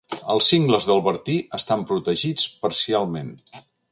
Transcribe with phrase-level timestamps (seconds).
[0.35, 3.33] El cingles del Bertí estan protegits parcialment.